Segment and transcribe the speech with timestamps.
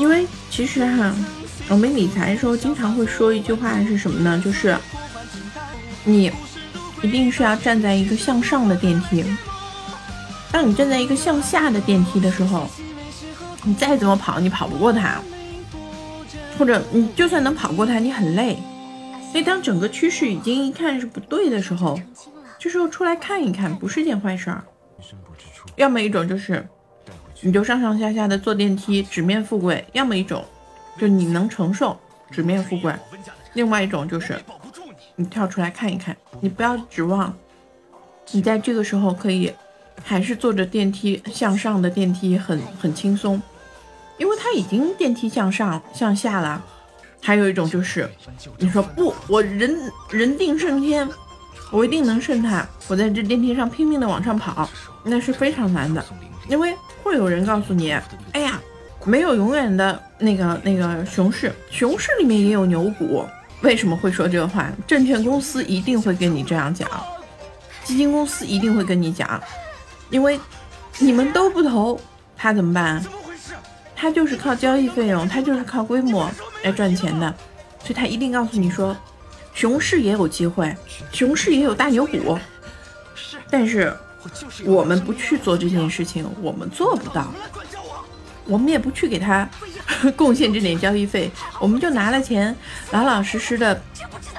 [0.00, 1.14] 因为其实哈，
[1.68, 4.40] 我们理财的时候经常会说一句话是什么呢？
[4.42, 4.74] 就是
[6.04, 6.32] 你
[7.02, 9.22] 一定是要站在一个向上的电梯。
[10.50, 12.66] 当你站在一个向下的电梯的时候，
[13.62, 15.20] 你再怎么跑，你跑不过它，
[16.58, 18.56] 或者你就算能跑过它，你很累。
[19.30, 22.00] 所以当整个趋势已经一看是不对的时候，
[22.58, 24.64] 这时候出来看一看，不是件坏事儿。
[25.76, 26.66] 要么一种就是
[27.40, 30.44] 你就上上下下的坐电梯，直面富贵；要么一种
[30.98, 31.98] 就你能承受
[32.30, 32.92] 直面富贵；
[33.54, 34.38] 另外一种就是
[35.16, 37.34] 你跳出来看一看，你不要指望
[38.32, 39.52] 你在这个时候可以。
[40.02, 43.40] 还是坐着电梯向上的电梯很很轻松，
[44.16, 46.64] 因为它已经电梯向上向下了。
[47.20, 48.08] 还有一种就是，
[48.56, 49.78] 你说不，我人
[50.08, 51.06] 人定胜天，
[51.70, 52.66] 我一定能胜他。
[52.88, 54.66] 我在这电梯上拼命的往上跑，
[55.04, 56.02] 那是非常难的，
[56.50, 57.92] 因为会有人告诉你，
[58.32, 58.60] 哎呀，
[59.04, 63.24] 没有永远的那个那个熊市，熊市里面也有牛股。
[63.62, 64.68] 为什么会说这个话？
[64.84, 66.88] 证券公司一定会跟你这样讲，
[67.84, 69.40] 基金公司一定会跟你讲。
[70.10, 70.40] 因为
[70.98, 72.00] 你们都不投，
[72.36, 73.00] 他怎么办？
[73.94, 76.28] 他就是靠交易费用，他就是靠规模
[76.64, 77.32] 来赚钱的，
[77.84, 78.96] 所以他一定告诉你说，
[79.54, 80.74] 熊市也有机会，
[81.12, 82.36] 熊市也有大牛股。
[83.48, 83.94] 但是
[84.64, 87.32] 我们不去做这件事情，我们做不到，
[88.44, 89.48] 我们也不去给他
[90.16, 92.54] 贡献这点交易费，我们就拿了钱，
[92.90, 93.82] 老老实实的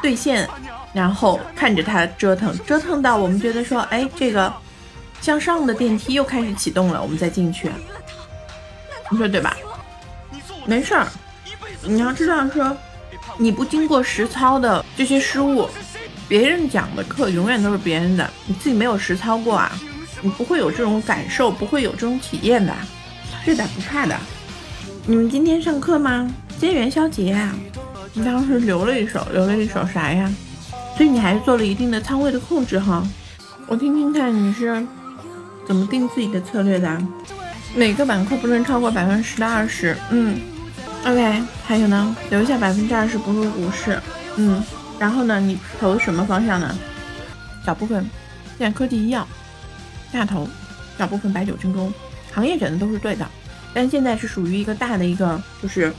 [0.02, 0.48] 兑现，
[0.94, 4.54] 然后看着他折腾，折腾到我们觉得说，哎，这个。
[5.22, 7.70] 向上的电梯又开始启动了，我们再进去，
[9.12, 9.56] 你说对吧？
[10.66, 11.08] 没事儿，
[11.84, 12.76] 你要知道说，
[13.38, 15.70] 你不经过实操的这些失误，
[16.32, 19.70] 别人讲的课永远都是别人的，你自己没有实操过啊，
[20.22, 22.74] 你不会有这种感受，不会有这种体验的，
[23.46, 24.18] 这点不怕的。
[25.06, 26.34] 你们今天上课吗？
[26.58, 27.54] 今天元宵节啊，
[28.14, 30.34] 你当时留了一手，留了一手啥呀？
[30.96, 33.06] 所以你还是做了一定的仓位的控制哈。
[33.68, 34.88] 我听听看你是。
[35.68, 37.02] 怎么定自己的策略的？
[37.76, 39.96] 每个板块不能超过百分之十到二十。
[40.10, 40.40] 嗯
[41.06, 41.44] ，OK。
[41.66, 44.02] 还有呢，留下百分之二十不入股市。
[44.38, 44.62] 嗯，
[45.02, 46.78] 然后呢，你投什么方向呢？
[47.66, 48.08] 小部分
[48.60, 49.28] 像科技医药，
[50.12, 50.46] 大头；
[50.96, 51.92] 小部分白酒军工。
[52.32, 53.28] 行业选的都是对的，
[53.74, 55.92] 但现在是属于一个大的一个就是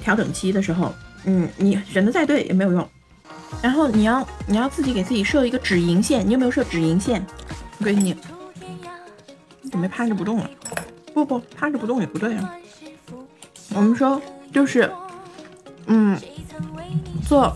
[0.00, 0.94] 调整期的时候。
[1.24, 2.88] 嗯，你选的再对也没有用。
[3.60, 6.24] 然后你要你要自己给自己设一个止盈线。
[6.24, 7.26] 你有没有设止盈线？
[7.78, 8.16] 我给你。
[9.72, 10.48] 准备趴着不动了，
[11.12, 12.54] 不不，趴着不动也不对啊。
[13.74, 14.88] 我们说就是，
[15.86, 16.16] 嗯，
[17.28, 17.54] 做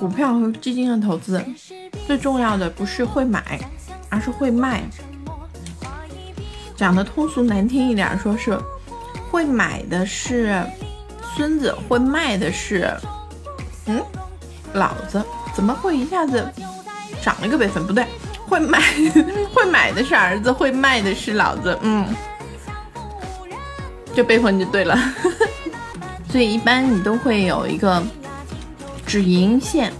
[0.00, 1.44] 股票和基金的投资，
[2.06, 3.60] 最重要的不是会买，
[4.08, 4.82] 而是会卖。
[6.74, 8.58] 讲的通俗难听一点，说是
[9.30, 10.58] 会买的是
[11.36, 12.90] 孙子，会卖的是，
[13.84, 14.02] 嗯，
[14.72, 15.22] 老子。
[15.54, 16.50] 怎么会一下子
[17.22, 17.86] 涨了一个辈分？
[17.86, 18.06] 不对。
[18.48, 18.80] 会买
[19.54, 21.78] 会买的是儿子，会卖的是老子。
[21.82, 22.06] 嗯，
[24.14, 24.98] 这辈分就对了。
[26.32, 28.02] 所以一般你都会有一个
[29.10, 29.92] 止盈线，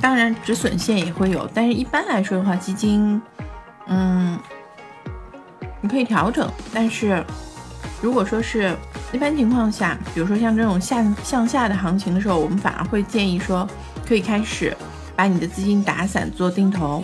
[0.00, 1.50] 当然止损线也会有。
[1.52, 3.20] 但是一般来说的话，基金，
[3.88, 4.38] 嗯，
[5.80, 6.48] 你可以调整。
[6.72, 7.24] 但是
[8.00, 8.72] 如果说是
[9.12, 13.68] 一般情况下，比如说像这种下向下的行情的时候，我们反而会建议说，
[14.06, 14.76] 可以开始
[15.16, 17.02] 把你的资金打散做定投。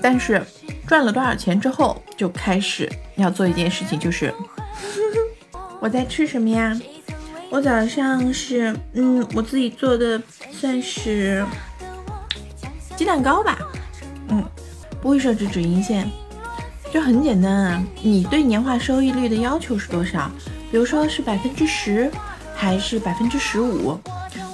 [0.00, 0.44] 但是
[0.84, 4.34] 赚了多少钱之后，就开始要做一件事情，就是
[5.78, 6.76] 我在吃什么呀？
[7.50, 10.20] 我早上是，嗯，我自己做的，
[10.52, 11.44] 算是
[12.94, 13.58] 鸡蛋糕吧。
[14.28, 14.44] 嗯，
[15.00, 16.08] 不会设置止盈线，
[16.92, 17.82] 就很简单啊。
[18.02, 20.30] 你对年化收益率的要求是多少？
[20.70, 22.10] 比如说是百分之十，
[22.54, 23.98] 还是百分之十五？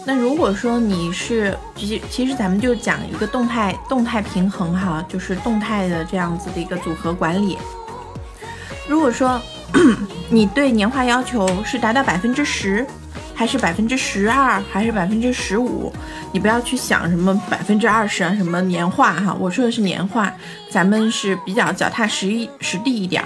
[0.06, 7.58] 那如果说你是，其实其实咱们就讲一个动态动态平衡哈，就是动态的这样子的一个组合管理。
[8.86, 9.40] 如果说
[10.34, 12.84] 你对年化要求是达到百分之十，
[13.36, 15.92] 还是百分之十二，还是百分之十五，
[16.32, 20.34] 你不要去想什么百分之二十啊，什么年化哈，我说的是年化，
[20.68, 23.22] 咱们是比较脚踏实一实地一点。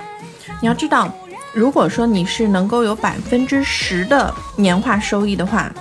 [0.61, 1.11] 你要知道，
[1.55, 5.73] 如果说你是能够有百分之十的年化收益的话。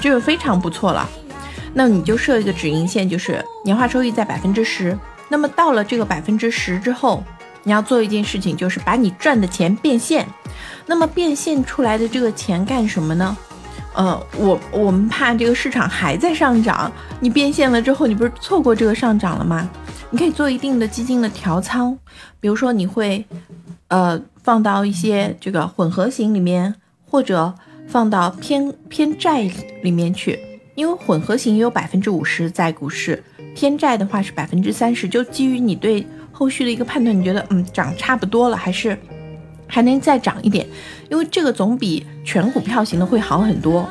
[0.00, 1.06] 这个非常不错了，
[1.74, 4.96] 那你就设一个止盈线，就是年化收益在百分之十。
[5.28, 7.22] 那么到了这个百分之十之后，
[7.62, 10.26] 你要做一件事情，就是把你赚的钱变现。
[10.86, 13.36] 那么变现出来的这个钱干什么呢？
[13.94, 16.90] 呃，我我们怕这个市场还在上涨，
[17.20, 19.68] 你变现了之后，你不是错过这个上涨了吗？
[20.10, 21.96] 你可以做一定的基金的调仓，
[22.40, 23.24] 比如说你会，
[23.88, 26.74] 呃，放到一些这个混合型里面。
[27.12, 27.52] 或者
[27.88, 29.50] 放到偏偏债
[29.82, 30.38] 里面去，
[30.76, 33.20] 因为混合型也有百分之五十在股市，
[33.52, 35.08] 偏债的话是百分之三十。
[35.08, 36.06] 就基于你对
[36.40, 38.98] 后续的一个判断，你觉得嗯涨差不多了，还是
[39.66, 40.66] 还能再涨一点？
[41.10, 43.86] 因为这个总比全股票型的会好很多。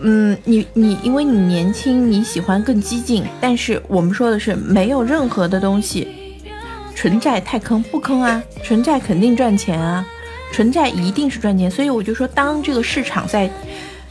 [0.00, 6.08] 嗯，你你因为你年轻，你喜欢更激进，但是我们说的是没有任何的东西，
[6.94, 8.42] 纯债太坑不坑啊？
[8.62, 10.02] 纯债肯定赚钱啊，
[10.50, 11.70] 纯债一定是赚钱。
[11.70, 13.50] 所以我就说，当这个市场在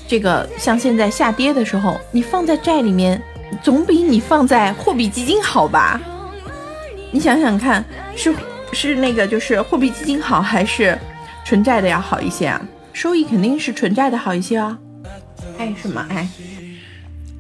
[0.08, 3.20] 这个像现在下跌的时候，你放在债里面，
[3.64, 6.00] 总比你放在货币基金好吧？
[7.16, 7.82] 你想想看，
[8.14, 8.36] 是
[8.74, 11.00] 是那个就是货币基金好，还是
[11.46, 12.62] 纯债的要好一些啊？
[12.92, 14.78] 收益肯定是纯债的好一些啊。
[15.58, 16.28] 爱什么爱？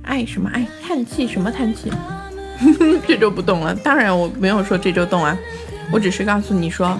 [0.03, 0.65] 爱什么爱？
[0.81, 1.91] 叹气什么叹气？
[3.05, 3.75] 这周不动了。
[3.75, 5.37] 当然我没有说这周动啊，
[5.91, 6.97] 我只是告诉你说，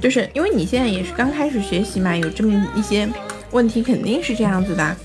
[0.00, 3.08] 就是因为你现在也是刚开始学习嘛，有这么一些
[3.52, 4.96] 问题，肯定是这样子的。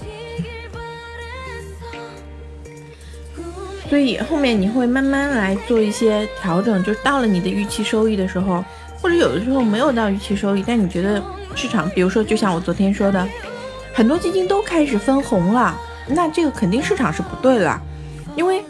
[3.90, 8.64] 所以后面你会慢慢来做一些调整，就到了你的预期收益的时候，
[9.02, 11.22] 或者有的时候没有到预期收益，但你觉得
[11.56, 13.28] 市场，比如说就像我昨天说的。
[13.96, 17.80] 很多基金都开始分红了，那这个肯定市场是不对了，
[18.36, 18.64] 因为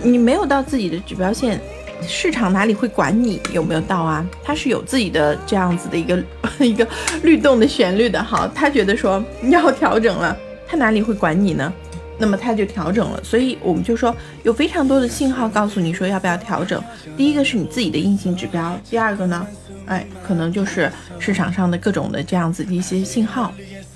[0.00, 1.60] 你没有到自己的指标线，
[2.06, 4.24] 市场哪里会管你有没有到啊？
[4.44, 6.22] 它是有自己的这样子的一个
[6.64, 6.86] 一个
[7.24, 9.20] 律动的旋律的，好，他觉得说
[9.50, 10.36] 要调整了，
[10.68, 11.72] 他哪里会管你呢？
[12.20, 16.80] 那么它就调整了，所以我们就说有非常多的信号告诉你说要不要调整。
[17.16, 19.46] 第一个是你自己的硬性指标，第二个呢，
[19.86, 23.52] 哎，可能就是市场上的各种的这样子的一些信号，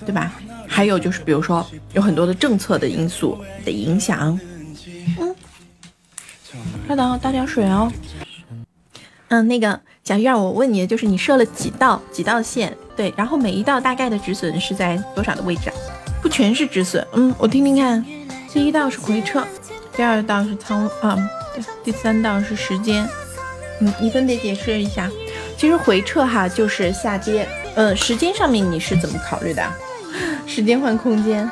[0.07, 0.33] 对吧？
[0.67, 4.39] 还有就是，比如说有很多的政策的因素的影响。
[5.21, 5.35] 嗯，
[6.89, 7.93] 稍等，倒点水哦。
[9.29, 12.77] 嗯，那个小鱼儿，我问你，就是你设了几道几道线？
[12.97, 15.77] 对，然后每一道大概的止损是在多少的位置啊？
[16.23, 17.07] 不全是止损。
[17.13, 18.05] 嗯，我听听看。
[18.55, 19.45] 第一道是回撤，
[19.97, 21.19] 第二道是仓啊，
[21.83, 23.05] 第三道是时间。
[23.81, 25.11] 嗯，你分别解释一下。
[25.57, 27.49] 其实回撤哈就是下跌。
[27.75, 29.61] 嗯，时间上面你是怎么考虑的？
[30.47, 31.51] 时间换空间，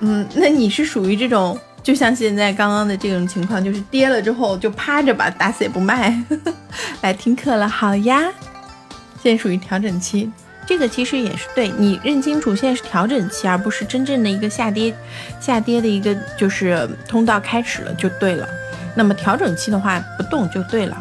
[0.00, 6.14] 嗯，那你是属于这种，就像现在刚刚的这种情况，就是跌了之后就趴着吧，打死也不卖。
[7.00, 8.22] 来听课了，好呀。
[9.22, 10.30] 现在属于调整期，
[10.66, 14.94] 这个其实也是对你认清楚，现在是调整期，而不是真正的一个下跌，
[15.40, 18.48] 下跌的一个就是通道开始了就对了。
[18.94, 20.96] 那么调整期的话，不动就对了。